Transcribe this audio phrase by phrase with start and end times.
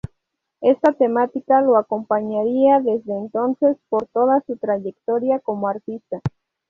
[0.61, 6.19] Esta temática lo acompañaría desde entonces por toda su trayectoria como artista.